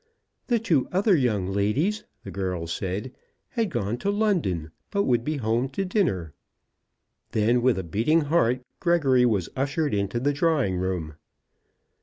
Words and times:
The 0.47 0.57
two 0.57 0.87
other 0.91 1.15
young 1.15 1.45
ladies, 1.53 2.05
the 2.23 2.31
girl 2.31 2.65
said, 2.65 3.13
had 3.49 3.69
gone 3.69 3.97
to 3.97 4.09
London, 4.09 4.71
but 4.89 5.03
would 5.03 5.23
be 5.23 5.37
home 5.37 5.69
to 5.77 5.85
dinner. 5.85 6.33
Then, 7.33 7.61
with 7.61 7.77
a 7.77 7.83
beating 7.83 8.21
heart, 8.21 8.65
Gregory 8.79 9.27
was 9.27 9.49
ushered 9.55 9.93
into 9.93 10.19
the 10.19 10.33
drawing 10.33 10.77
room. 10.77 11.17